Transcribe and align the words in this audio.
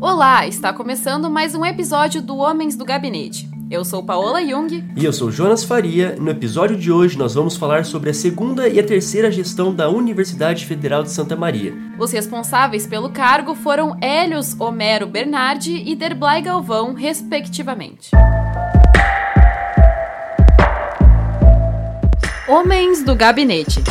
Olá, 0.00 0.46
está 0.46 0.72
começando 0.72 1.28
mais 1.28 1.54
um 1.54 1.62
episódio 1.62 2.22
do 2.22 2.38
Homens 2.38 2.74
do 2.74 2.86
Gabinete. 2.86 3.46
Eu 3.70 3.84
sou 3.84 4.02
Paola 4.02 4.42
Jung. 4.42 4.82
E 4.96 5.04
eu 5.04 5.12
sou 5.12 5.30
Jonas 5.30 5.62
Faria. 5.62 6.16
No 6.18 6.30
episódio 6.30 6.74
de 6.74 6.90
hoje 6.90 7.18
nós 7.18 7.34
vamos 7.34 7.54
falar 7.54 7.84
sobre 7.84 8.08
a 8.08 8.14
segunda 8.14 8.66
e 8.66 8.80
a 8.80 8.82
terceira 8.82 9.30
gestão 9.30 9.74
da 9.74 9.90
Universidade 9.90 10.64
Federal 10.64 11.02
de 11.02 11.10
Santa 11.10 11.36
Maria. 11.36 11.74
Os 11.98 12.12
responsáveis 12.12 12.86
pelo 12.86 13.10
cargo 13.10 13.54
foram 13.54 13.94
Hélios 14.00 14.58
Homero 14.58 15.06
Bernardi 15.06 15.82
e 15.86 15.94
Derblay 15.94 16.40
Galvão, 16.40 16.94
respectivamente. 16.94 18.10
Homens 22.48 23.04
do 23.04 23.14
Gabinete. 23.14 23.84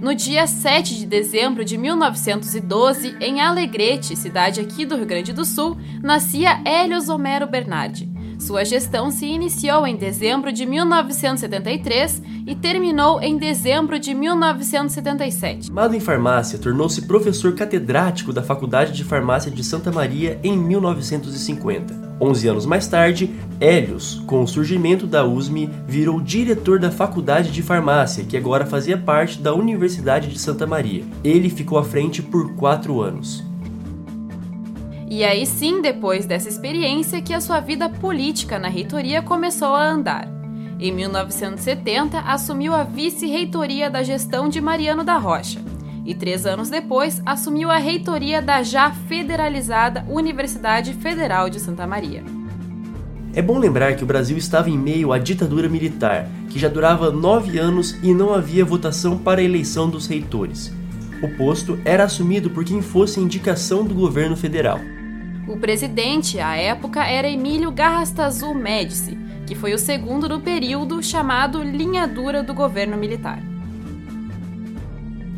No 0.00 0.14
dia 0.14 0.46
7 0.46 0.96
de 0.96 1.04
dezembro 1.04 1.62
de 1.62 1.76
1912, 1.76 3.16
em 3.20 3.42
Alegrete, 3.42 4.16
cidade 4.16 4.58
aqui 4.58 4.86
do 4.86 4.96
Rio 4.96 5.04
Grande 5.04 5.30
do 5.30 5.44
Sul, 5.44 5.76
nascia 6.02 6.62
Hélios 6.64 7.10
Homero 7.10 7.46
Bernardi. 7.46 8.08
Sua 8.38 8.64
gestão 8.64 9.10
se 9.10 9.26
iniciou 9.26 9.86
em 9.86 9.96
dezembro 9.96 10.50
de 10.50 10.64
1973 10.64 12.22
e 12.46 12.54
terminou 12.54 13.20
em 13.20 13.36
dezembro 13.36 13.98
de 13.98 14.14
1977. 14.14 15.66
Formado 15.66 15.94
em 15.94 16.00
farmácia, 16.00 16.58
tornou-se 16.58 17.02
professor 17.02 17.54
catedrático 17.54 18.32
da 18.32 18.42
Faculdade 18.42 18.92
de 18.92 19.04
Farmácia 19.04 19.50
de 19.50 19.62
Santa 19.62 19.92
Maria 19.92 20.40
em 20.42 20.56
1950. 20.56 22.09
Onze 22.20 22.46
anos 22.48 22.66
mais 22.66 22.86
tarde, 22.86 23.30
Hélios, 23.58 24.22
com 24.26 24.42
o 24.42 24.46
surgimento 24.46 25.06
da 25.06 25.24
USM, 25.24 25.70
virou 25.86 26.20
diretor 26.20 26.78
da 26.78 26.90
Faculdade 26.90 27.50
de 27.50 27.62
Farmácia, 27.62 28.24
que 28.24 28.36
agora 28.36 28.66
fazia 28.66 28.98
parte 28.98 29.40
da 29.40 29.54
Universidade 29.54 30.28
de 30.28 30.38
Santa 30.38 30.66
Maria. 30.66 31.02
Ele 31.24 31.48
ficou 31.48 31.78
à 31.78 31.82
frente 31.82 32.22
por 32.22 32.54
quatro 32.56 33.00
anos. 33.00 33.42
E 35.08 35.24
aí 35.24 35.46
sim, 35.46 35.80
depois 35.80 36.26
dessa 36.26 36.48
experiência, 36.48 37.22
que 37.22 37.32
a 37.32 37.40
sua 37.40 37.58
vida 37.58 37.88
política 37.88 38.58
na 38.58 38.68
reitoria 38.68 39.22
começou 39.22 39.74
a 39.74 39.88
andar. 39.88 40.28
Em 40.78 40.92
1970, 40.92 42.18
assumiu 42.20 42.74
a 42.74 42.84
vice-reitoria 42.84 43.90
da 43.90 44.02
gestão 44.02 44.46
de 44.46 44.60
Mariano 44.60 45.02
da 45.02 45.16
Rocha 45.16 45.69
e 46.04 46.14
três 46.14 46.46
anos 46.46 46.70
depois 46.70 47.20
assumiu 47.24 47.70
a 47.70 47.78
reitoria 47.78 48.40
da 48.40 48.62
já 48.62 48.90
federalizada 48.90 50.04
Universidade 50.08 50.94
Federal 50.94 51.50
de 51.50 51.60
Santa 51.60 51.86
Maria. 51.86 52.22
É 53.32 53.40
bom 53.40 53.58
lembrar 53.58 53.94
que 53.94 54.02
o 54.02 54.06
Brasil 54.06 54.36
estava 54.36 54.68
em 54.68 54.76
meio 54.76 55.12
à 55.12 55.18
ditadura 55.18 55.68
militar, 55.68 56.28
que 56.48 56.58
já 56.58 56.68
durava 56.68 57.12
nove 57.12 57.58
anos 57.58 57.96
e 58.02 58.12
não 58.12 58.34
havia 58.34 58.64
votação 58.64 59.16
para 59.16 59.40
a 59.40 59.44
eleição 59.44 59.88
dos 59.88 60.06
reitores. 60.06 60.72
O 61.22 61.28
posto 61.36 61.78
era 61.84 62.04
assumido 62.04 62.50
por 62.50 62.64
quem 62.64 62.82
fosse 62.82 63.20
indicação 63.20 63.84
do 63.84 63.94
governo 63.94 64.36
federal. 64.36 64.80
O 65.46 65.56
presidente, 65.56 66.40
à 66.40 66.56
época, 66.56 67.04
era 67.04 67.28
Emílio 67.28 67.70
Garrastazu 67.70 68.52
Médici, 68.54 69.16
que 69.46 69.54
foi 69.54 69.74
o 69.74 69.78
segundo 69.78 70.28
do 70.28 70.40
período 70.40 71.02
chamado 71.02 71.62
linha 71.62 72.06
dura 72.06 72.42
do 72.42 72.54
governo 72.54 72.96
militar. 72.96 73.49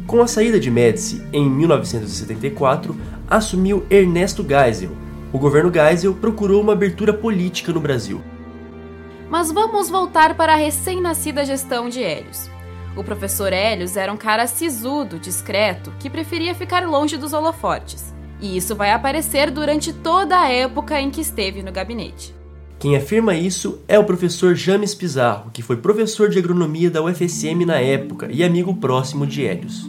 Com 0.06 0.20
a 0.20 0.27
saída 0.27 0.58
de 0.58 0.70
Médici 0.70 1.22
em 1.33 1.48
1974, 1.48 2.97
assumiu 3.28 3.86
Ernesto 3.89 4.44
Geisel. 4.47 4.91
O 5.33 5.39
governo 5.39 5.72
Geisel 5.72 6.14
procurou 6.14 6.61
uma 6.61 6.72
abertura 6.72 7.14
política 7.14 7.72
no 7.72 7.81
Brasil. 7.81 8.20
Mas 9.31 9.50
vamos 9.50 9.89
voltar 9.89 10.34
para 10.36 10.53
a 10.53 10.56
recém-nascida 10.56 11.44
gestão 11.44 11.89
de 11.89 12.03
Hélios. 12.03 12.50
O 12.94 13.03
professor 13.03 13.53
Hélios 13.53 13.97
era 13.97 14.12
um 14.12 14.17
cara 14.19 14.47
sisudo, 14.47 15.19
discreto, 15.19 15.91
que 15.98 16.11
preferia 16.11 16.55
ficar 16.55 16.87
longe 16.87 17.16
dos 17.16 17.33
holofortes. 17.33 18.12
E 18.39 18.56
isso 18.56 18.77
vai 18.77 18.91
aparecer 18.91 19.50
durante 19.50 19.92
toda 19.92 20.39
a 20.39 20.50
época 20.50 21.00
em 21.00 21.11
que 21.11 21.22
esteve 21.22 21.62
no 21.62 21.72
gabinete. 21.72 22.34
Quem 22.82 22.97
afirma 22.97 23.32
isso 23.37 23.81
é 23.87 23.97
o 23.97 24.03
professor 24.03 24.56
James 24.56 24.93
Pizarro, 24.93 25.53
que 25.53 25.62
foi 25.62 25.76
professor 25.76 26.28
de 26.28 26.41
agronomia 26.41 26.91
da 26.91 27.00
UFSM 27.00 27.65
na 27.65 27.78
época 27.78 28.28
e 28.28 28.43
amigo 28.43 28.75
próximo 28.75 29.25
de 29.25 29.47
Hélios. 29.47 29.88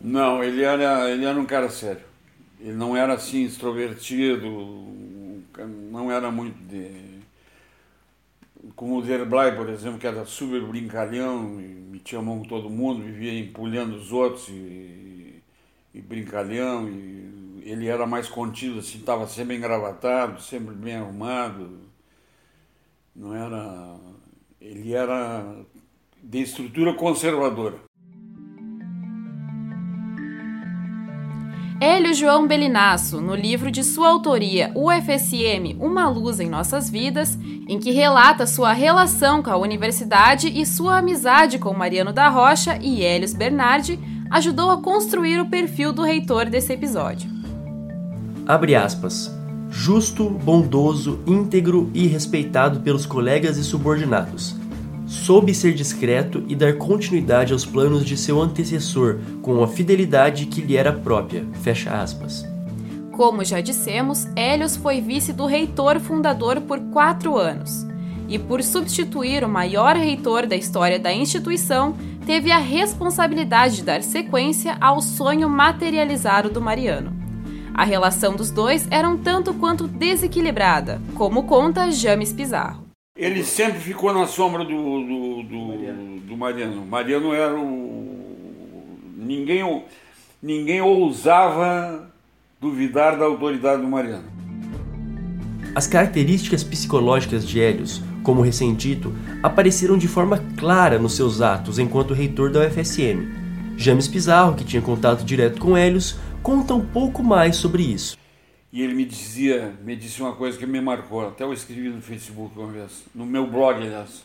Não, 0.00 0.42
ele 0.42 0.64
era, 0.64 1.08
ele 1.08 1.24
era 1.24 1.38
um 1.38 1.46
cara 1.46 1.68
sério. 1.68 2.02
Ele 2.60 2.72
não 2.72 2.96
era 2.96 3.14
assim 3.14 3.44
extrovertido, 3.44 4.48
não 5.92 6.10
era 6.10 6.28
muito 6.28 6.58
de. 6.64 6.90
Como 8.74 8.98
o 8.98 9.02
Derblay, 9.02 9.52
por 9.52 9.68
exemplo, 9.68 9.96
que 9.96 10.08
era 10.08 10.24
super 10.24 10.60
brincalhão, 10.62 11.62
metia 11.92 12.18
a 12.18 12.22
mão 12.22 12.40
com 12.40 12.48
todo 12.48 12.68
mundo, 12.68 13.04
vivia 13.04 13.38
empulhando 13.38 13.94
os 13.94 14.10
outros 14.10 14.48
e, 14.48 15.40
e 15.94 16.00
brincalhão. 16.00 16.88
E 16.88 17.62
ele 17.62 17.86
era 17.86 18.04
mais 18.04 18.28
contido, 18.28 18.80
assim, 18.80 18.98
estava 18.98 19.28
sempre 19.28 19.54
engravatado, 19.54 20.42
sempre 20.42 20.74
bem 20.74 20.96
arrumado. 20.96 21.85
Não 23.16 23.34
era. 23.34 23.96
Ele 24.60 24.92
era 24.92 25.56
de 26.22 26.42
estrutura 26.42 26.92
conservadora. 26.92 27.80
Hélio 31.80 32.14
João 32.14 32.46
Belinasso, 32.46 33.20
no 33.20 33.34
livro 33.34 33.70
de 33.70 33.84
sua 33.84 34.08
autoria 34.08 34.72
UFSM 34.74 35.76
Uma 35.78 36.08
Luz 36.08 36.40
em 36.40 36.48
Nossas 36.48 36.88
Vidas, 36.90 37.38
em 37.68 37.78
que 37.78 37.90
relata 37.90 38.46
sua 38.46 38.72
relação 38.72 39.42
com 39.42 39.50
a 39.50 39.56
universidade 39.56 40.48
e 40.48 40.64
sua 40.64 40.98
amizade 40.98 41.58
com 41.58 41.74
Mariano 41.74 42.12
da 42.12 42.28
Rocha 42.28 42.78
e 42.80 43.02
Hélios 43.02 43.34
Bernardi, 43.34 43.98
ajudou 44.30 44.70
a 44.70 44.80
construir 44.80 45.38
o 45.38 45.50
perfil 45.50 45.92
do 45.92 46.02
reitor 46.02 46.46
desse 46.46 46.72
episódio. 46.72 47.30
Abre 48.46 48.74
aspas. 48.74 49.35
Justo, 49.70 50.28
bondoso, 50.30 51.20
íntegro 51.26 51.90
e 51.92 52.06
respeitado 52.06 52.80
pelos 52.80 53.06
colegas 53.06 53.56
e 53.56 53.64
subordinados 53.64 54.56
soube 55.06 55.54
ser 55.54 55.72
discreto 55.72 56.44
e 56.48 56.56
dar 56.56 56.74
continuidade 56.74 57.52
aos 57.52 57.64
planos 57.64 58.04
de 58.04 58.16
seu 58.16 58.42
antecessor 58.42 59.20
com 59.40 59.62
a 59.62 59.68
fidelidade 59.68 60.46
que 60.46 60.60
lhe 60.60 60.76
era 60.76 60.92
própria. 60.92 61.46
Fecha 61.62 61.90
aspas. 61.90 62.44
Como 63.12 63.44
já 63.44 63.60
dissemos, 63.60 64.26
Hélios 64.36 64.76
foi 64.76 65.00
vice 65.00 65.32
do 65.32 65.46
reitor 65.46 66.00
fundador 66.00 66.60
por 66.60 66.78
quatro 66.90 67.36
anos. 67.36 67.86
E 68.28 68.38
por 68.38 68.62
substituir 68.62 69.44
o 69.44 69.48
maior 69.48 69.94
reitor 69.94 70.46
da 70.46 70.56
história 70.56 70.98
da 70.98 71.12
instituição, 71.12 71.94
teve 72.26 72.50
a 72.50 72.58
responsabilidade 72.58 73.76
de 73.76 73.82
dar 73.84 74.02
sequência 74.02 74.76
ao 74.80 75.00
sonho 75.00 75.48
materializado 75.48 76.50
do 76.50 76.60
Mariano. 76.60 77.15
A 77.76 77.84
relação 77.84 78.34
dos 78.34 78.50
dois 78.50 78.88
era 78.90 79.06
um 79.06 79.18
tanto 79.18 79.52
quanto 79.52 79.86
desequilibrada, 79.86 80.98
como 81.14 81.42
conta 81.42 81.92
James 81.92 82.32
Pizarro. 82.32 82.86
Ele 83.14 83.44
sempre 83.44 83.78
ficou 83.78 84.14
na 84.14 84.26
sombra 84.26 84.64
do, 84.64 84.70
do, 84.70 85.42
do, 85.42 85.58
Mariano. 85.58 86.20
do 86.20 86.36
Mariano. 86.38 86.86
Mariano 86.86 87.34
era 87.34 87.54
o. 87.54 88.16
Ninguém, 89.14 89.82
ninguém 90.42 90.80
ousava 90.80 92.10
duvidar 92.58 93.18
da 93.18 93.26
autoridade 93.26 93.82
do 93.82 93.88
Mariano. 93.88 94.24
As 95.74 95.86
características 95.86 96.64
psicológicas 96.64 97.46
de 97.46 97.60
Hélios, 97.60 98.00
como 98.22 98.40
recém-dito, 98.40 99.14
apareceram 99.42 99.98
de 99.98 100.08
forma 100.08 100.42
clara 100.56 100.98
nos 100.98 101.14
seus 101.14 101.42
atos 101.42 101.78
enquanto 101.78 102.14
reitor 102.14 102.50
da 102.50 102.60
UFSM. 102.60 103.44
James 103.76 104.08
Pizarro, 104.08 104.54
que 104.54 104.64
tinha 104.64 104.80
contato 104.80 105.22
direto 105.22 105.60
com 105.60 105.76
Hélios, 105.76 106.16
conta 106.46 106.74
um 106.74 106.86
pouco 106.86 107.24
mais 107.24 107.56
sobre 107.56 107.82
isso. 107.82 108.16
E 108.72 108.80
ele 108.80 108.94
me 108.94 109.04
dizia, 109.04 109.76
me 109.82 109.96
disse 109.96 110.22
uma 110.22 110.32
coisa 110.36 110.56
que 110.56 110.64
me 110.64 110.80
marcou, 110.80 111.26
até 111.26 111.42
eu 111.42 111.52
escrevi 111.52 111.88
no 111.88 112.00
Facebook 112.00 112.56
uma 112.56 112.70
vez, 112.70 113.02
no 113.12 113.26
meu 113.26 113.48
blog, 113.48 113.82
aliás. 113.82 114.22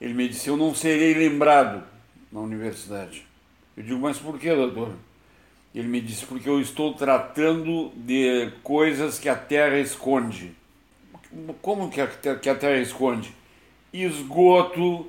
Ele 0.00 0.14
me 0.14 0.28
disse: 0.28 0.48
Eu 0.48 0.56
não 0.56 0.74
serei 0.74 1.14
lembrado 1.14 1.84
na 2.32 2.40
universidade. 2.40 3.24
Eu 3.76 3.84
digo: 3.84 4.00
Mas 4.00 4.18
por 4.18 4.36
que, 4.36 4.52
doutor? 4.52 4.96
Ele 5.72 5.86
me 5.86 6.00
disse: 6.00 6.26
Porque 6.26 6.48
eu 6.48 6.60
estou 6.60 6.92
tratando 6.94 7.92
de 7.94 8.50
coisas 8.64 9.20
que 9.20 9.28
a 9.28 9.36
terra 9.36 9.78
esconde. 9.78 10.52
Como 11.60 11.88
que 11.88 12.00
a, 12.00 12.08
que 12.08 12.48
a 12.48 12.54
terra 12.56 12.80
esconde? 12.80 13.32
Esgoto, 13.92 15.06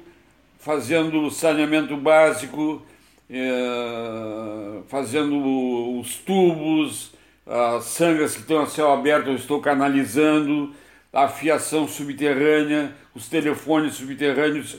fazendo 0.60 1.32
saneamento 1.32 1.98
básico, 1.98 2.84
é, 3.30 4.82
fazendo 4.88 6.00
os 6.00 6.16
tubos 6.18 7.14
as 7.46 7.84
sangas 7.86 8.34
que 8.36 8.42
estão 8.42 8.62
a 8.62 8.68
céu 8.68 8.92
aberto 8.92 9.28
eu 9.28 9.36
estou 9.36 9.60
canalizando, 9.60 10.74
a 11.12 11.28
fiação 11.28 11.88
subterrânea, 11.88 12.96
os 13.14 13.28
telefones 13.28 13.96
subterrâneos. 13.96 14.78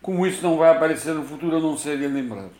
Como 0.00 0.26
isso 0.26 0.42
não 0.42 0.56
vai 0.56 0.70
aparecer 0.70 1.14
no 1.14 1.24
futuro, 1.24 1.56
eu 1.56 1.62
não 1.62 1.76
seria 1.76 2.08
lembrado. 2.08 2.50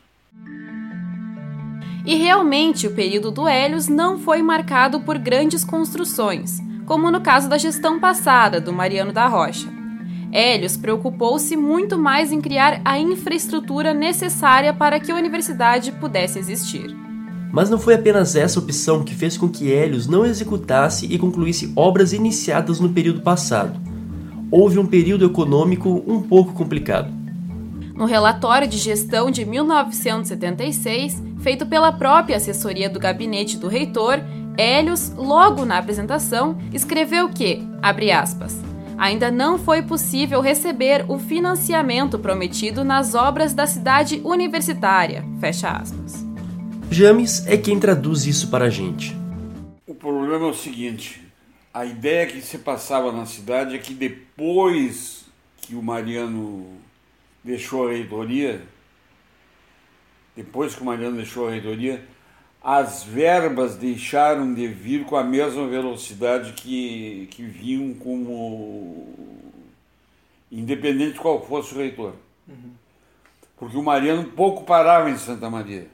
E 2.06 2.14
realmente 2.14 2.86
o 2.86 2.94
período 2.94 3.30
do 3.30 3.48
Hélios 3.48 3.88
não 3.88 4.19
foi 4.19 4.42
marcado 4.42 5.00
por 5.00 5.19
grandes 5.19 5.64
construções, 5.64 6.60
como 6.86 7.10
no 7.10 7.20
caso 7.20 7.48
da 7.48 7.58
gestão 7.58 7.98
passada 8.00 8.60
do 8.60 8.72
Mariano 8.72 9.12
da 9.12 9.26
Rocha. 9.26 9.81
Hélios 10.32 10.79
preocupou-se 10.79 11.55
muito 11.56 11.99
mais 11.99 12.32
em 12.32 12.40
criar 12.40 12.81
a 12.87 12.99
infraestrutura 12.99 13.93
necessária 13.93 14.73
para 14.73 14.99
que 14.99 15.12
a 15.12 15.14
universidade 15.14 15.93
pudesse 15.93 16.38
existir. 16.38 16.96
Mas 17.52 17.69
não 17.69 17.79
foi 17.79 17.94
apenas 17.94 18.34
essa 18.34 18.58
opção 18.58 19.05
que 19.05 19.14
fez 19.14 19.37
com 19.37 19.46
que 19.46 19.70
Hélios 19.70 20.06
não 20.06 20.25
executasse 20.25 21.05
e 21.05 21.19
concluísse 21.19 21.70
obras 21.76 22.14
iniciadas 22.14 22.81
no 22.81 22.88
período 22.88 23.20
passado. 23.20 23.79
Houve 24.50 24.79
um 24.79 24.87
período 24.87 25.26
econômico 25.26 26.02
um 26.06 26.23
pouco 26.23 26.55
complicado. 26.55 27.12
No 27.94 28.06
relatório 28.06 28.67
de 28.67 28.79
gestão 28.79 29.31
de 29.31 29.44
1976, 29.44 31.23
feito 31.40 31.67
pela 31.67 31.93
própria 31.93 32.38
assessoria 32.38 32.88
do 32.88 32.99
gabinete 32.99 33.58
do 33.58 33.69
reitor, 33.69 34.19
Hélios, 34.56 35.12
logo 35.14 35.67
na 35.67 35.76
apresentação, 35.76 36.56
escreveu 36.73 37.29
que, 37.29 37.62
abre 37.82 38.11
aspas, 38.11 38.71
ainda 39.02 39.32
não 39.32 39.58
foi 39.58 39.82
possível 39.82 40.40
receber 40.40 41.04
o 41.08 41.19
financiamento 41.19 42.20
prometido 42.20 42.84
nas 42.84 43.16
obras 43.16 43.52
da 43.52 43.66
cidade 43.66 44.22
universitária, 44.25 45.25
fecha 45.40 45.70
aspas. 45.70 46.25
James 46.88 47.44
é 47.49 47.56
quem 47.56 47.81
traduz 47.81 48.26
isso 48.26 48.49
para 48.49 48.66
a 48.66 48.70
gente. 48.70 49.16
O 49.88 49.93
problema 49.93 50.46
é 50.46 50.50
o 50.50 50.54
seguinte: 50.54 51.20
a 51.75 51.84
ideia 51.84 52.28
que 52.28 52.40
se 52.40 52.58
passava 52.58 53.10
na 53.10 53.26
cidade 53.26 53.75
é 53.75 53.78
que 53.78 53.93
depois 53.93 55.25
que 55.56 55.75
o 55.75 55.82
Mariano 55.82 56.64
deixou 57.43 57.88
a 57.88 57.90
reitoria, 57.90 58.62
depois 60.37 60.76
que 60.76 60.82
o 60.82 60.84
Mariano 60.84 61.16
deixou 61.16 61.48
a 61.48 61.50
reitoria, 61.50 62.06
as 62.62 63.03
verbas 63.03 63.76
deixaram 63.76 64.55
de 64.55 64.69
vir 64.69 65.05
com 65.05 65.17
a 65.17 65.25
mesma 65.25 65.67
velocidade 65.67 66.53
que, 66.53 67.29
que 67.32 67.43
vinham 67.43 67.94
como. 67.94 69.14
independente 70.50 71.14
de 71.14 71.19
qual 71.19 71.44
fosse 71.44 71.75
o 71.75 71.79
reitor. 71.79 72.14
Uhum. 72.47 72.73
Porque 73.56 73.76
o 73.76 73.82
Mariano 73.82 74.25
pouco 74.25 74.64
parava 74.64 75.11
em 75.11 75.17
Santa 75.17 75.50
Maria. 75.50 75.88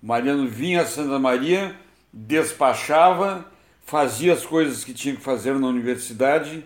Mariano 0.00 0.48
vinha 0.48 0.82
a 0.82 0.86
Santa 0.86 1.18
Maria, 1.18 1.76
despachava, 2.12 3.44
fazia 3.84 4.32
as 4.32 4.44
coisas 4.44 4.84
que 4.84 4.92
tinha 4.92 5.14
que 5.14 5.22
fazer 5.22 5.54
na 5.58 5.66
universidade 5.66 6.64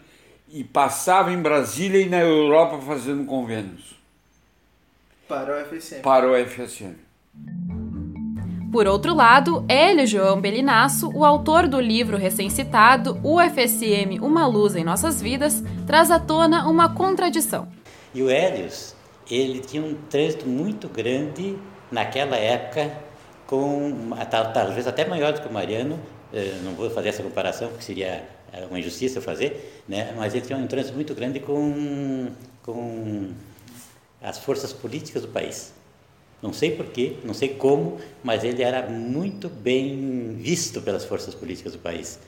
e 0.48 0.62
passava 0.64 1.32
em 1.32 1.40
Brasília 1.40 2.00
e 2.00 2.08
na 2.08 2.20
Europa 2.20 2.78
fazendo 2.80 3.24
convênios. 3.24 3.94
Para 5.28 5.62
o 5.62 5.66
FSM. 5.66 6.02
Para 6.02 6.30
o 6.30 6.46
FSM. 6.46 6.94
Por 8.70 8.86
outro 8.86 9.14
lado, 9.14 9.64
Hélio 9.68 10.06
João 10.06 10.40
Belinasso, 10.40 11.10
o 11.14 11.24
autor 11.24 11.68
do 11.68 11.80
livro 11.80 12.16
recém-citado 12.16 13.18
O 13.22 13.40
FSM, 13.40 14.18
Uma 14.20 14.46
Luz 14.46 14.74
em 14.74 14.84
Nossas 14.84 15.22
Vidas, 15.22 15.62
traz 15.86 16.10
à 16.10 16.18
tona 16.18 16.68
uma 16.68 16.92
contradição. 16.92 17.68
E 18.12 18.22
o 18.22 18.28
Hélios, 18.28 18.94
ele 19.30 19.60
tinha 19.60 19.82
um 19.82 19.94
trânsito 19.94 20.48
muito 20.48 20.88
grande 20.88 21.56
naquela 21.90 22.36
época 22.36 22.92
com 23.46 24.10
talvez 24.52 24.86
até 24.86 25.06
maior 25.06 25.32
do 25.32 25.40
que 25.40 25.48
o 25.48 25.52
Mariano, 25.52 26.00
eh, 26.32 26.58
não 26.64 26.74
vou 26.74 26.90
fazer 26.90 27.10
essa 27.10 27.22
comparação 27.22 27.68
porque 27.68 27.84
seria 27.84 28.28
eh, 28.52 28.66
uma 28.68 28.78
injustiça 28.78 29.20
fazer, 29.20 29.82
né? 29.88 30.12
mas 30.16 30.34
ele 30.34 30.44
tinha 30.44 30.58
um 30.58 30.66
trânsito 30.66 30.94
muito 30.94 31.14
grande 31.14 31.38
com, 31.38 32.28
com 32.64 33.30
as 34.20 34.38
forças 34.38 34.72
políticas 34.72 35.22
do 35.22 35.28
país. 35.28 35.75
Não 36.42 36.52
sei 36.52 36.70
porquê, 36.70 37.14
não 37.24 37.32
sei 37.32 37.50
como, 37.50 37.98
mas 38.22 38.44
ele 38.44 38.62
era 38.62 38.88
muito 38.88 39.48
bem 39.48 40.36
visto 40.38 40.80
pelas 40.82 41.04
forças 41.04 41.34
políticas 41.34 41.72
do 41.72 41.78
país. 41.78 42.18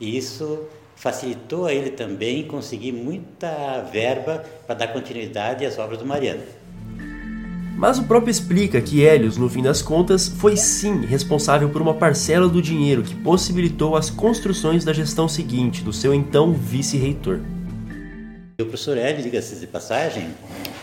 E 0.00 0.16
isso 0.16 0.66
facilitou 0.96 1.66
a 1.66 1.72
ele 1.72 1.90
também 1.90 2.46
conseguir 2.46 2.92
muita 2.92 3.82
verba 3.92 4.44
para 4.66 4.74
dar 4.74 4.88
continuidade 4.88 5.64
às 5.64 5.78
obras 5.78 5.98
do 5.98 6.06
Mariano. 6.06 6.42
Mas 7.80 7.98
o 7.98 8.04
próprio 8.04 8.30
explica 8.30 8.78
que 8.78 9.02
Hélios, 9.02 9.38
no 9.38 9.48
fim 9.48 9.62
das 9.62 9.80
contas, 9.80 10.28
foi 10.28 10.54
sim 10.54 11.06
responsável 11.06 11.70
por 11.70 11.80
uma 11.80 11.94
parcela 11.94 12.46
do 12.46 12.60
dinheiro 12.60 13.02
que 13.02 13.14
possibilitou 13.14 13.96
as 13.96 14.10
construções 14.10 14.84
da 14.84 14.92
gestão 14.92 15.26
seguinte 15.26 15.82
do 15.82 15.90
seu 15.90 16.12
então 16.12 16.52
vice-reitor. 16.52 17.40
O 18.60 18.64
professor 18.66 18.98
Hélio, 18.98 19.22
diga-se 19.22 19.56
de 19.56 19.66
passagem, 19.66 20.28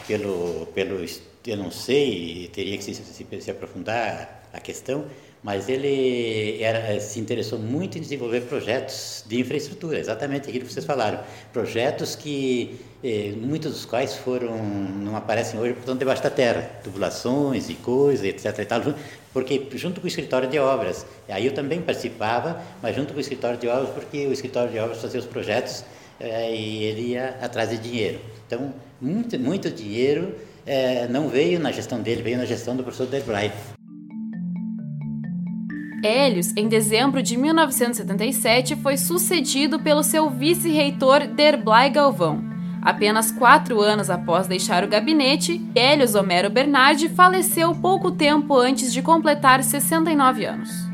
pelo, 0.07 0.65
pelo, 0.73 1.05
eu 1.47 1.57
não 1.57 1.71
sei, 1.71 2.49
teria 2.53 2.77
que 2.77 2.83
se, 2.83 2.93
se, 2.93 3.25
se 3.41 3.51
aprofundar 3.51 4.43
a 4.53 4.59
questão, 4.59 5.05
mas 5.43 5.69
ele 5.69 6.61
era, 6.61 6.99
se 6.99 7.19
interessou 7.19 7.59
muito 7.59 7.97
em 7.97 8.01
desenvolver 8.01 8.41
projetos 8.41 9.23
de 9.27 9.39
infraestrutura, 9.39 9.99
exatamente 9.99 10.49
aquilo 10.49 10.65
que 10.65 10.73
vocês 10.73 10.85
falaram. 10.85 11.19
Projetos 11.53 12.15
que, 12.15 12.79
eh, 13.03 13.33
muitos 13.37 13.71
dos 13.71 13.85
quais 13.85 14.15
foram, 14.15 14.57
não 14.57 15.15
aparecem 15.15 15.59
hoje, 15.59 15.73
portanto, 15.73 15.99
debaixo 15.99 16.23
da 16.23 16.29
terra, 16.29 16.69
tubulações 16.83 17.69
e 17.69 17.75
coisas, 17.75 18.25
etc. 18.25 18.59
E 18.59 18.65
tal, 18.65 18.81
porque 19.31 19.67
junto 19.75 20.01
com 20.01 20.05
o 20.05 20.07
escritório 20.07 20.49
de 20.49 20.57
obras, 20.59 21.05
aí 21.29 21.45
eu 21.45 21.53
também 21.53 21.81
participava, 21.81 22.61
mas 22.81 22.95
junto 22.95 23.13
com 23.13 23.17
o 23.19 23.21
escritório 23.21 23.57
de 23.57 23.67
obras, 23.67 23.89
porque 23.91 24.25
o 24.25 24.33
escritório 24.33 24.71
de 24.71 24.79
obras 24.79 24.99
fazia 24.99 25.19
os 25.19 25.25
projetos 25.27 25.85
eh, 26.19 26.55
e 26.55 26.83
ele 26.83 27.01
ia 27.11 27.37
atrás 27.41 27.69
de 27.69 27.77
dinheiro. 27.77 28.19
Então, 28.47 28.73
muito, 28.99 29.39
muito 29.39 29.69
dinheiro 29.69 30.35
eh, 30.67 31.07
não 31.09 31.29
veio 31.29 31.59
na 31.59 31.71
gestão 31.71 32.01
dele, 32.01 32.21
veio 32.21 32.37
na 32.37 32.45
gestão 32.45 32.75
do 32.75 32.83
professor 32.83 33.07
Debray. 33.07 33.51
Hélios, 36.03 36.55
em 36.55 36.67
dezembro 36.67 37.23
de 37.23 37.35
1977, 37.35 38.75
foi 38.75 38.97
sucedido 38.97 39.79
pelo 39.79 40.03
seu 40.03 40.29
vice-reitor 40.29 41.25
Derblay 41.27 41.89
Galvão. 41.89 42.43
Apenas 42.81 43.31
quatro 43.31 43.81
anos 43.81 44.09
após 44.09 44.47
deixar 44.47 44.83
o 44.83 44.87
gabinete, 44.87 45.59
Hélios 45.73 46.15
Homero 46.15 46.49
Bernardi 46.49 47.09
faleceu 47.09 47.73
pouco 47.75 48.11
tempo 48.11 48.55
antes 48.55 48.93
de 48.93 49.01
completar 49.01 49.63
69 49.63 50.45
anos. 50.45 50.86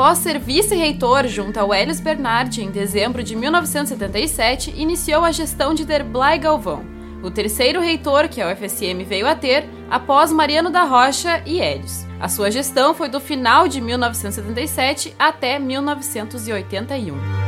Após 0.00 0.16
ser 0.16 0.38
vice-reitor 0.38 1.28
junto 1.28 1.60
ao 1.60 1.74
Helios 1.74 2.00
Bernardi 2.00 2.62
em 2.62 2.70
dezembro 2.70 3.22
de 3.22 3.36
1977, 3.36 4.72
iniciou 4.74 5.22
a 5.22 5.30
gestão 5.30 5.74
de 5.74 5.84
Derblay 5.84 6.38
Galvão, 6.38 6.86
o 7.22 7.30
terceiro 7.30 7.82
reitor 7.82 8.26
que 8.26 8.40
a 8.40 8.50
UFSM 8.50 9.04
veio 9.06 9.28
a 9.28 9.34
ter 9.34 9.68
após 9.90 10.32
Mariano 10.32 10.70
da 10.70 10.84
Rocha 10.84 11.42
e 11.44 11.60
Helios. 11.60 12.06
A 12.18 12.30
sua 12.30 12.50
gestão 12.50 12.94
foi 12.94 13.10
do 13.10 13.20
final 13.20 13.68
de 13.68 13.78
1977 13.78 15.14
até 15.18 15.58
1981. 15.58 17.39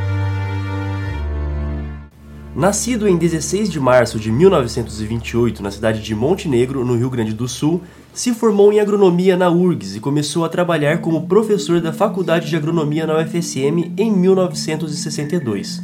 Nascido 2.54 3.08
em 3.08 3.16
16 3.16 3.70
de 3.70 3.80
março 3.80 4.20
de 4.20 4.30
1928 4.30 5.62
na 5.62 5.70
cidade 5.70 6.02
de 6.02 6.14
Montenegro, 6.14 6.84
no 6.84 6.98
Rio 6.98 7.08
Grande 7.08 7.32
do 7.32 7.48
Sul, 7.48 7.80
se 8.12 8.34
formou 8.34 8.70
em 8.70 8.78
agronomia 8.78 9.38
na 9.38 9.48
URGS 9.48 9.96
e 9.96 10.00
começou 10.00 10.44
a 10.44 10.50
trabalhar 10.50 10.98
como 10.98 11.26
professor 11.26 11.80
da 11.80 11.94
Faculdade 11.94 12.50
de 12.50 12.54
Agronomia 12.54 13.06
na 13.06 13.18
UFSM 13.18 13.94
em 13.96 14.12
1962, 14.12 15.82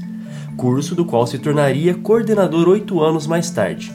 curso 0.58 0.94
do 0.94 1.06
qual 1.06 1.26
se 1.26 1.38
tornaria 1.38 1.94
coordenador 1.94 2.68
oito 2.68 3.00
anos 3.00 3.26
mais 3.26 3.50
tarde. 3.50 3.90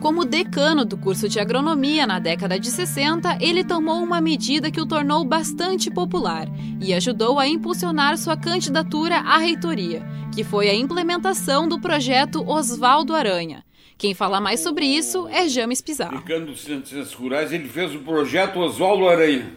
Como 0.00 0.24
decano 0.24 0.84
do 0.84 0.96
curso 0.96 1.28
de 1.28 1.40
agronomia 1.40 2.06
na 2.06 2.18
década 2.18 2.58
de 2.58 2.70
60, 2.70 3.38
ele 3.40 3.64
tomou 3.64 4.02
uma 4.02 4.20
medida 4.20 4.70
que 4.70 4.80
o 4.80 4.86
tornou 4.86 5.24
bastante 5.24 5.90
popular 5.90 6.46
e 6.80 6.94
ajudou 6.94 7.38
a 7.38 7.48
impulsionar 7.48 8.16
sua 8.16 8.36
candidatura 8.36 9.16
à 9.16 9.38
reitoria, 9.38 10.06
que 10.34 10.44
foi 10.44 10.68
a 10.68 10.74
implementação 10.74 11.68
do 11.68 11.80
projeto 11.80 12.48
Oswaldo 12.48 13.14
Aranha, 13.14 13.64
quem 13.98 14.14
fala 14.14 14.40
mais 14.40 14.60
sobre 14.60 14.86
isso 14.86 15.26
é 15.26 15.48
James 15.48 15.82
Pizarro. 15.82 16.18
Decano 16.18 16.46
dos 16.46 16.60
Ciências 16.60 17.12
Rurais, 17.12 17.52
ele 17.52 17.68
fez 17.68 17.92
o 17.96 17.98
projeto 17.98 18.60
Oswaldo 18.60 19.08
Aranha, 19.08 19.52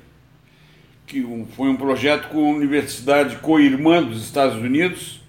que 1.06 1.22
foi 1.56 1.70
um 1.70 1.76
projeto 1.76 2.28
com 2.30 2.48
a 2.48 2.56
Universidade 2.56 3.36
co-irmã 3.36 4.02
dos 4.02 4.24
Estados 4.24 4.58
Unidos, 4.58 5.22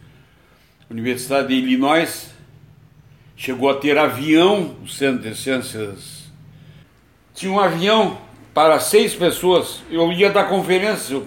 Universidade 0.89 1.49
de 1.49 1.55
Illinois. 1.57 2.32
Chegou 3.45 3.69
a 3.69 3.75
ter 3.75 3.99
avião, 3.99 4.77
o 4.85 4.89
Centro 4.89 5.29
de 5.29 5.37
Ciências. 5.37 6.31
Tinha 7.35 7.51
um 7.51 7.59
avião 7.59 8.17
para 8.55 8.79
seis 8.79 9.17
pessoas. 9.17 9.83
Eu 9.91 10.13
ia 10.13 10.31
dar 10.31 10.45
conferência, 10.45 11.15
eu 11.15 11.27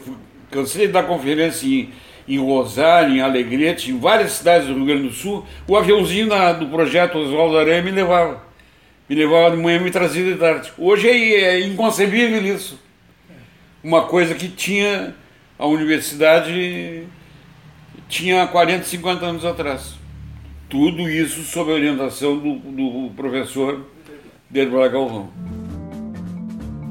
cansei 0.50 0.88
de 0.88 0.94
dar 0.94 1.04
conferência 1.04 1.68
em 1.68 1.92
em 2.28 2.40
Rosário, 2.40 3.16
em 3.16 3.22
Alegrete, 3.22 3.92
em 3.92 4.00
várias 4.00 4.32
cidades 4.32 4.68
do 4.68 4.76
Rio 4.76 4.86
Grande 4.86 5.10
do 5.10 5.14
Sul, 5.14 5.46
o 5.68 5.76
aviãozinho 5.76 6.28
da, 6.28 6.54
do 6.54 6.68
projeto 6.68 7.18
Oswaldo 7.18 7.58
Aranha 7.58 7.84
me 7.84 7.92
levava. 7.92 8.44
Me 9.08 9.16
levava 9.16 9.56
de 9.56 9.62
manhã 9.62 9.78
e 9.78 9.84
me 9.84 9.92
trazia 9.92 10.24
de 10.24 10.40
tarde. 10.40 10.72
Hoje 10.78 11.08
é, 11.08 11.58
é 11.58 11.60
inconcebível 11.60 12.42
isso. 12.42 12.80
Uma 13.84 14.04
coisa 14.04 14.34
que 14.34 14.48
tinha 14.48 15.14
a 15.60 15.68
universidade 15.68 17.04
tinha 18.08 18.48
40, 18.48 18.86
50 18.86 19.26
anos 19.26 19.46
atrás. 19.46 20.05
Tudo 20.70 21.10
isso 21.10 21.44
sob 21.44 21.72
a 21.72 21.76
orientação 21.76 22.38
do, 22.38 22.56
do 22.56 23.10
professor 23.16 23.82
Derblá 24.50 24.88
Galvão. 24.88 25.30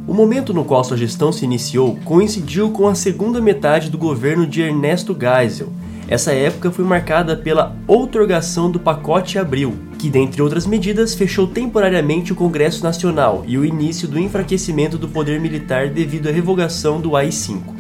O 0.07 0.13
momento 0.13 0.55
no 0.55 0.65
qual 0.65 0.85
sua 0.85 0.97
gestão 0.97 1.33
se 1.33 1.45
iniciou 1.45 1.97
coincidiu 2.05 2.71
com 2.71 2.87
a 2.87 2.95
segunda 2.95 3.41
metade 3.41 3.91
do 3.91 3.99
governo 3.99 4.47
de 4.47 4.61
Ernesto 4.61 5.17
Geisel. 5.19 5.73
Essa 6.07 6.33
época 6.33 6.71
foi 6.71 6.85
marcada 6.85 7.35
pela 7.35 7.75
outorgação 7.89 8.71
do 8.71 8.79
pacote 8.79 9.39
Abril, 9.39 9.75
que, 9.99 10.11
dentre 10.11 10.43
outras 10.43 10.67
medidas, 10.67 11.15
fechou 11.15 11.47
temporariamente 11.47 12.33
o 12.33 12.37
Congresso 12.37 12.85
Nacional 12.85 13.43
e 13.47 13.57
o 13.57 13.65
início 13.65 14.07
do 14.07 14.19
enfraquecimento 14.19 14.99
do 14.99 15.09
poder 15.09 15.41
militar 15.41 15.89
devido 15.89 16.29
à 16.29 16.33
revogação 16.33 17.01
do 17.01 17.17
AI-5. 17.17 17.74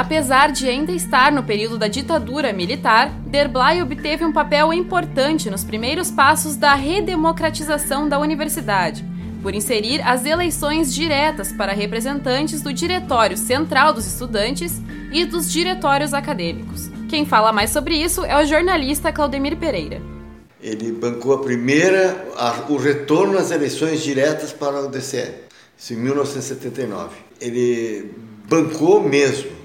Apesar 0.00 0.50
de 0.50 0.66
ainda 0.66 0.92
estar 0.92 1.30
no 1.30 1.42
período 1.42 1.76
da 1.76 1.86
ditadura 1.86 2.54
militar, 2.54 3.10
Derblay 3.26 3.82
obteve 3.82 4.24
um 4.24 4.32
papel 4.32 4.72
importante 4.72 5.50
nos 5.50 5.62
primeiros 5.62 6.10
passos 6.10 6.56
da 6.56 6.74
redemocratização 6.74 8.08
da 8.08 8.18
universidade, 8.18 9.04
por 9.42 9.54
inserir 9.54 10.00
as 10.00 10.24
eleições 10.24 10.94
diretas 10.94 11.52
para 11.52 11.74
representantes 11.74 12.62
do 12.62 12.72
Diretório 12.72 13.36
Central 13.36 13.92
dos 13.92 14.06
Estudantes 14.06 14.80
e 15.12 15.26
dos 15.26 15.52
diretórios 15.52 16.14
acadêmicos. 16.14 16.90
Quem 17.10 17.26
fala 17.26 17.52
mais 17.52 17.68
sobre 17.68 17.94
isso 17.94 18.24
é 18.24 18.42
o 18.42 18.46
jornalista 18.46 19.12
Claudemir 19.12 19.58
Pereira. 19.58 20.00
Ele 20.62 20.92
bancou 20.92 21.34
a 21.34 21.42
primeira, 21.42 22.26
a, 22.38 22.64
o 22.70 22.78
retorno 22.78 23.36
às 23.36 23.50
eleições 23.50 24.02
diretas 24.02 24.50
para 24.50 24.80
o 24.80 24.88
DCE, 24.88 25.30
isso 25.76 25.92
em 25.92 25.96
1979. 25.96 27.16
Ele 27.38 28.14
bancou 28.48 29.02
mesmo. 29.02 29.59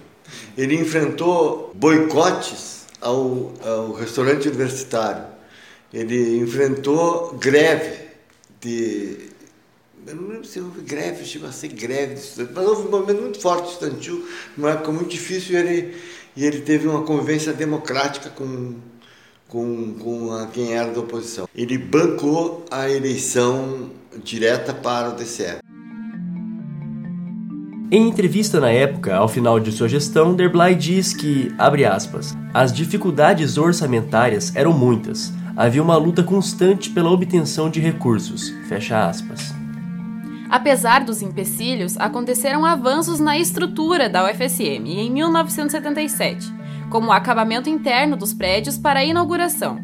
Ele 0.58 0.76
enfrentou 0.76 1.72
boicotes 1.76 2.86
ao, 3.02 3.54
ao 3.64 3.94
restaurante 3.94 4.48
universitário. 4.48 5.26
Ele 5.94 6.40
enfrentou 6.40 7.38
greve 7.38 8.06
de 8.60 9.36
eu 10.08 10.16
não 10.16 10.28
lembro 10.28 10.46
se 10.46 10.60
houve 10.60 10.82
greve, 10.82 11.26
chegou 11.26 11.50
a 11.50 11.52
ser 11.52 11.70
greve 11.70 12.16
de 12.16 12.54
mas 12.54 12.68
houve 12.68 12.88
um 12.88 12.92
movimento 12.92 13.22
muito 13.22 13.40
forte 13.40 13.72
estudantil, 13.72 14.28
numa 14.56 14.72
época 14.72 14.92
muito 14.92 15.10
difícil, 15.10 15.56
e 15.56 15.58
ele, 15.58 15.96
e 16.36 16.46
ele 16.46 16.62
teve 16.62 16.88
uma 16.88 17.02
convivência 17.02 17.52
democrática 17.52 18.30
com, 18.30 18.76
com, 19.48 19.96
com 19.96 20.32
a, 20.32 20.46
quem 20.48 20.74
era 20.74 20.92
da 20.92 21.00
oposição. 21.00 21.50
Ele 21.56 21.78
bancou 21.78 22.64
a 22.70 22.88
eleição 22.90 23.90
direta 24.24 24.76
para 24.76 25.10
o 25.10 25.14
DCE. 25.14 25.64
Em 27.92 28.08
entrevista 28.08 28.60
na 28.60 28.72
época, 28.72 29.15
ao 29.15 29.27
final 29.27 29.60
de 29.60 29.72
sua 29.72 29.88
gestão, 29.88 30.34
Derblay 30.34 30.74
diz 30.74 31.13
que, 31.13 31.54
abre 31.56 31.86
aspas, 31.86 32.36
as 32.51 32.74
dificuldades 32.74 33.60
orçamentárias 33.60 34.56
eram 34.56 34.74
muitas. 34.74 35.32
Havia 35.56 35.84
uma 35.84 35.96
luta 35.96 36.24
constante 36.24 36.89
pela 36.89 37.12
obtenção 37.12 37.70
de 37.70 37.80
recursos. 37.80 38.50
Fecha 38.68 39.08
aspas. 39.08 39.54
Apesar 40.50 41.06
dos 41.06 41.22
empecilhos, 41.22 41.96
aconteceram 41.98 42.65
avanços 42.65 43.20
na 43.20 43.38
estrutura 43.38 44.10
da 44.10 44.25
UFSM 44.25 44.88
em 44.88 45.12
1977, 45.12 46.51
como 46.89 47.10
o 47.10 47.12
acabamento 47.12 47.70
interno 47.70 48.18
dos 48.18 48.34
prédios 48.34 48.80
para 48.80 49.01
a 49.01 49.06
inauguração. 49.06 49.80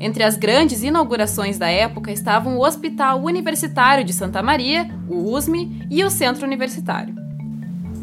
Entre 0.00 0.24
as 0.24 0.36
grandes 0.36 0.82
inaugurações 0.82 1.58
da 1.58 1.68
época 1.68 2.10
estavam 2.10 2.56
o 2.56 2.64
Hospital 2.64 3.22
Universitário 3.22 4.04
de 4.04 4.12
Santa 4.12 4.42
Maria, 4.42 4.90
o 5.06 5.30
USME 5.32 5.86
e 5.90 6.02
o 6.02 6.10
Centro 6.10 6.46
Universitário. 6.46 7.21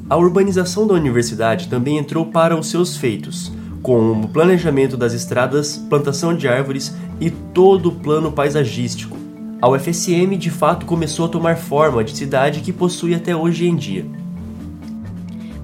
A 0.09 0.17
urbanização 0.17 0.87
da 0.87 0.93
universidade 0.93 1.67
também 1.67 1.97
entrou 1.97 2.25
para 2.25 2.57
os 2.57 2.67
seus 2.67 2.97
feitos, 2.97 3.51
com 3.83 4.11
o 4.11 4.27
planejamento 4.27 4.97
das 4.97 5.13
estradas, 5.13 5.77
plantação 5.77 6.35
de 6.35 6.47
árvores 6.47 6.95
e 7.19 7.29
todo 7.29 7.89
o 7.89 7.95
plano 7.95 8.31
paisagístico, 8.31 9.19
a 9.61 9.67
UFSM 9.67 10.37
de 10.37 10.49
fato 10.49 10.85
começou 10.85 11.25
a 11.25 11.29
tomar 11.29 11.57
forma 11.57 12.01
de 12.01 12.15
cidade 12.15 12.61
que 12.61 12.71
possui 12.71 13.13
até 13.13 13.35
hoje 13.35 13.67
em 13.67 13.75
dia. 13.75 14.05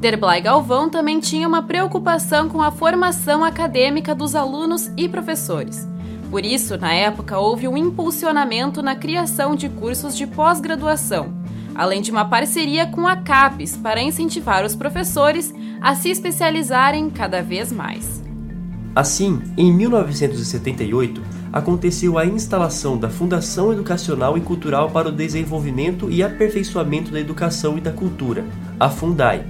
Derblay 0.01 0.41
Galvão 0.41 0.89
também 0.89 1.21
tinha 1.21 1.47
uma 1.47 1.63
preocupação 1.63 2.49
com 2.49 2.61
a 2.61 2.71
formação 2.71 3.41
acadêmica 3.41 4.13
dos 4.13 4.35
alunos 4.35 4.91
e 4.97 5.07
professores. 5.07 5.87
Por 6.29 6.43
isso, 6.43 6.77
na 6.77 6.93
época, 6.93 7.39
houve 7.39 7.69
um 7.69 7.77
impulsionamento 7.77 8.83
na 8.83 8.97
criação 8.97 9.55
de 9.55 9.69
cursos 9.69 10.17
de 10.17 10.27
pós-graduação, 10.27 11.33
além 11.75 12.01
de 12.01 12.09
uma 12.09 12.25
parceria 12.25 12.87
com 12.87 13.05
a 13.05 13.17
CAPES 13.17 13.77
para 13.77 14.01
incentivar 14.01 14.65
os 14.65 14.75
professores 14.75 15.53
a 15.81 15.93
se 15.93 16.09
especializarem 16.09 17.09
cada 17.09 17.43
vez 17.43 17.71
mais. 17.71 18.23
Assim, 18.95 19.41
em 19.57 19.73
1978, 19.73 21.21
aconteceu 21.51 22.17
a 22.17 22.25
instalação 22.25 22.97
da 22.97 23.09
Fundação 23.09 23.73
Educacional 23.73 24.37
e 24.37 24.41
Cultural 24.41 24.89
para 24.89 25.09
o 25.09 25.11
Desenvolvimento 25.11 26.09
e 26.09 26.23
Aperfeiçoamento 26.23 27.11
da 27.11 27.19
Educação 27.19 27.77
e 27.77 27.81
da 27.81 27.91
Cultura, 27.91 28.45
a 28.79 28.89
Fundai. 28.89 29.45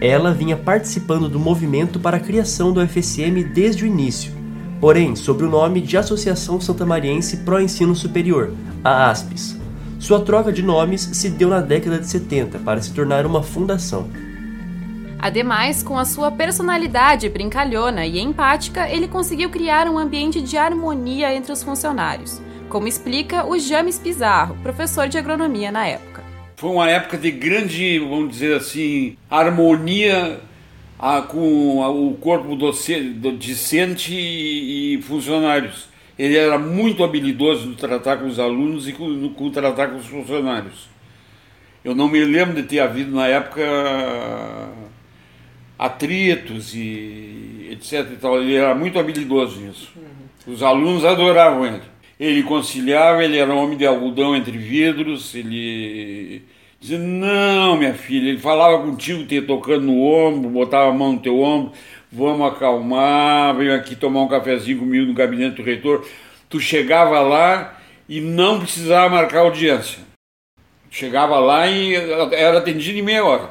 Ela 0.00 0.32
vinha 0.32 0.56
participando 0.56 1.28
do 1.28 1.40
movimento 1.40 1.98
para 1.98 2.18
a 2.18 2.20
criação 2.20 2.72
do 2.72 2.86
FSM 2.86 3.42
desde 3.52 3.84
o 3.84 3.86
início, 3.86 4.32
porém 4.80 5.16
sob 5.16 5.44
o 5.44 5.50
nome 5.50 5.80
de 5.80 5.96
Associação 5.96 6.60
Santamariense 6.60 7.38
Pro 7.38 7.60
Ensino 7.60 7.96
Superior, 7.96 8.52
a 8.84 9.10
ASPES. 9.10 9.57
Sua 9.98 10.20
troca 10.24 10.52
de 10.52 10.62
nomes 10.62 11.00
se 11.00 11.28
deu 11.28 11.48
na 11.48 11.60
década 11.60 11.98
de 11.98 12.06
70 12.06 12.60
para 12.60 12.80
se 12.80 12.94
tornar 12.94 13.26
uma 13.26 13.42
fundação. 13.42 14.08
Ademais, 15.18 15.82
com 15.82 15.98
a 15.98 16.04
sua 16.04 16.30
personalidade 16.30 17.28
brincalhona 17.28 18.06
e 18.06 18.20
empática, 18.20 18.88
ele 18.88 19.08
conseguiu 19.08 19.50
criar 19.50 19.88
um 19.88 19.98
ambiente 19.98 20.40
de 20.40 20.56
harmonia 20.56 21.34
entre 21.34 21.52
os 21.52 21.62
funcionários, 21.62 22.40
como 22.68 22.86
explica 22.86 23.44
o 23.44 23.58
James 23.58 23.98
Pizarro, 23.98 24.56
professor 24.62 25.08
de 25.08 25.18
agronomia 25.18 25.72
na 25.72 25.86
época. 25.86 26.22
Foi 26.56 26.70
uma 26.70 26.88
época 26.88 27.18
de 27.18 27.32
grande, 27.32 27.98
vamos 27.98 28.30
dizer 28.30 28.56
assim, 28.56 29.16
harmonia 29.28 30.40
a, 30.98 31.20
com 31.22 31.78
o 31.78 32.14
corpo 32.14 32.54
docente, 32.54 34.12
e, 34.12 35.00
funcionários. 35.02 35.88
Ele 36.18 36.36
era 36.36 36.58
muito 36.58 37.04
habilidoso 37.04 37.66
no 37.68 37.74
tratar 37.74 38.16
com 38.16 38.26
os 38.26 38.38
alunos 38.38 38.88
e 38.88 38.92
com, 38.92 39.06
no, 39.08 39.30
com 39.30 39.50
tratar 39.50 39.88
com 39.88 39.98
os 39.98 40.06
funcionários. 40.06 40.88
Eu 41.84 41.94
não 41.94 42.08
me 42.08 42.22
lembro 42.24 42.56
de 42.56 42.64
ter 42.64 42.80
havido 42.80 43.14
na 43.14 43.26
época 43.28 43.62
atritos 45.78 46.74
e 46.74 47.68
etc. 47.70 48.12
E 48.12 48.16
tal. 48.16 48.42
Ele 48.42 48.54
era 48.54 48.74
muito 48.74 48.98
habilidoso 48.98 49.60
nisso. 49.60 49.92
Uhum. 49.96 50.52
Os 50.52 50.62
alunos 50.62 51.04
adoravam 51.04 51.66
ele. 51.66 51.82
Ele 52.18 52.42
conciliava, 52.42 53.22
ele 53.22 53.38
era 53.38 53.52
um 53.54 53.58
homem 53.58 53.78
de 53.78 53.86
algodão 53.86 54.34
entre 54.34 54.58
vidros, 54.58 55.36
ele 55.36 56.42
dizia, 56.80 56.98
não, 56.98 57.76
minha 57.76 57.94
filha, 57.94 58.30
ele 58.30 58.38
falava 58.38 58.82
contigo, 58.82 59.24
te 59.24 59.40
tocando 59.40 59.86
no 59.86 60.02
ombro, 60.02 60.50
botava 60.50 60.90
a 60.90 60.92
mão 60.92 61.12
no 61.12 61.20
teu 61.20 61.38
ombro, 61.38 61.72
vamos 62.12 62.46
acalmar, 62.48 63.56
venho 63.56 63.74
aqui 63.74 63.94
tomar 63.94 64.22
um 64.22 64.28
cafezinho 64.28 64.78
comigo 64.78 65.06
no 65.06 65.14
gabinete 65.14 65.56
do 65.56 65.62
reitor. 65.62 66.06
Tu 66.48 66.58
chegava 66.60 67.20
lá 67.20 67.78
e 68.08 68.20
não 68.20 68.58
precisava 68.58 69.14
marcar 69.14 69.40
audiência. 69.40 69.98
Chegava 70.90 71.38
lá 71.38 71.66
e 71.66 71.94
era 71.94 72.58
atendido 72.58 72.98
em 72.98 73.02
meia 73.02 73.24
hora. 73.24 73.50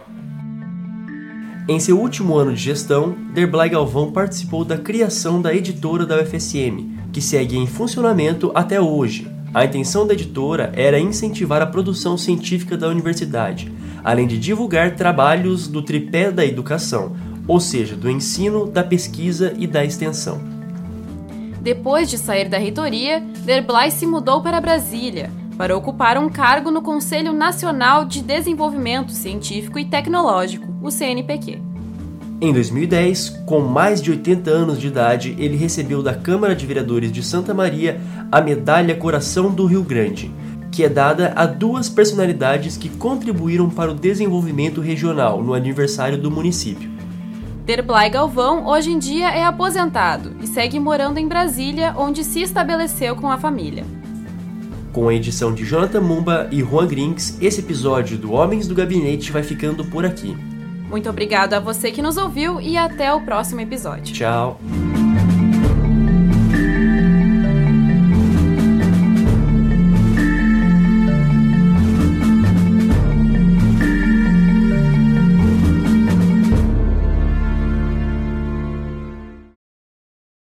Em 1.69 1.79
seu 1.79 1.99
último 1.99 2.35
ano 2.35 2.53
de 2.53 2.61
gestão, 2.61 3.11
Derblay 3.33 3.69
Galvão 3.69 4.11
participou 4.11 4.63
da 4.63 4.77
criação 4.77 5.41
da 5.41 5.53
editora 5.53 6.05
da 6.05 6.21
UFSM, 6.21 6.97
que 7.11 7.21
segue 7.21 7.57
em 7.57 7.67
funcionamento 7.67 8.51
até 8.55 8.79
hoje. 8.79 9.27
A 9.53 9.65
intenção 9.65 10.07
da 10.07 10.13
editora 10.13 10.71
era 10.75 10.99
incentivar 10.99 11.61
a 11.61 11.67
produção 11.67 12.17
científica 12.17 12.77
da 12.77 12.87
universidade, 12.87 13.71
além 14.03 14.25
de 14.27 14.37
divulgar 14.37 14.95
trabalhos 14.95 15.67
do 15.67 15.81
tripé 15.81 16.31
da 16.31 16.45
educação, 16.45 17.15
ou 17.47 17.59
seja, 17.59 17.95
do 17.95 18.09
ensino, 18.09 18.65
da 18.65 18.83
pesquisa 18.83 19.53
e 19.57 19.65
da 19.65 19.85
extensão. 19.85 20.39
Depois 21.61 22.09
de 22.09 22.17
sair 22.17 22.49
da 22.49 22.57
reitoria, 22.57 23.19
Derblay 23.19 23.91
se 23.91 24.05
mudou 24.05 24.41
para 24.41 24.61
Brasília 24.61 25.29
para 25.57 25.75
ocupar 25.75 26.17
um 26.17 26.29
cargo 26.29 26.69
no 26.69 26.81
Conselho 26.81 27.33
Nacional 27.33 28.05
de 28.05 28.21
Desenvolvimento 28.21 29.11
Científico 29.11 29.79
e 29.79 29.85
Tecnológico, 29.85 30.67
o 30.83 30.91
CNPq. 30.91 31.59
Em 32.39 32.53
2010, 32.53 33.29
com 33.47 33.61
mais 33.61 33.99
de 33.99 34.11
80 34.11 34.51
anos 34.51 34.79
de 34.79 34.87
idade, 34.87 35.35
ele 35.39 35.57
recebeu 35.57 36.03
da 36.03 36.13
Câmara 36.13 36.55
de 36.55 36.67
Vereadores 36.67 37.11
de 37.11 37.23
Santa 37.23 37.51
Maria 37.51 37.99
a 38.31 38.39
Medalha 38.39 38.95
Coração 38.95 39.49
do 39.49 39.65
Rio 39.65 39.81
Grande, 39.81 40.31
que 40.71 40.83
é 40.83 40.89
dada 40.89 41.33
a 41.35 41.47
duas 41.47 41.89
personalidades 41.89 42.77
que 42.77 42.89
contribuíram 42.89 43.67
para 43.67 43.91
o 43.91 43.95
desenvolvimento 43.95 44.79
regional 44.79 45.41
no 45.41 45.55
aniversário 45.55 46.19
do 46.19 46.29
município. 46.29 46.96
Derblay 47.67 48.09
Galvão 48.09 48.65
hoje 48.65 48.89
em 48.89 48.97
dia 48.97 49.27
é 49.27 49.43
aposentado 49.43 50.37
e 50.41 50.47
segue 50.47 50.79
morando 50.79 51.17
em 51.17 51.27
Brasília, 51.27 51.93
onde 51.97 52.23
se 52.23 52.41
estabeleceu 52.41 53.13
com 53.17 53.29
a 53.29 53.37
família. 53.37 53.83
Com 54.93 55.09
a 55.09 55.13
edição 55.13 55.53
de 55.53 55.65
Jonathan 55.65 55.99
Mumba 55.99 56.47
e 56.49 56.61
Juan 56.61 56.87
Grinks, 56.87 57.37
esse 57.41 57.59
episódio 57.59 58.17
do 58.17 58.31
Homens 58.31 58.69
do 58.69 58.73
Gabinete 58.73 59.33
vai 59.33 59.43
ficando 59.43 59.83
por 59.83 60.05
aqui. 60.05 60.33
Muito 60.89 61.09
obrigado 61.09 61.55
a 61.55 61.59
você 61.59 61.91
que 61.91 62.01
nos 62.01 62.15
ouviu 62.15 62.61
e 62.61 62.77
até 62.77 63.13
o 63.13 63.19
próximo 63.19 63.59
episódio. 63.59 64.13
Tchau. 64.13 64.57